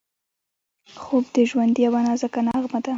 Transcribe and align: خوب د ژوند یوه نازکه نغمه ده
خوب 1.01 1.23
د 1.35 1.37
ژوند 1.49 1.75
یوه 1.85 1.99
نازکه 2.07 2.39
نغمه 2.47 2.79
ده 2.83 2.89